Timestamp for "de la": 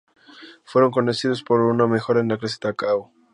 2.23-2.39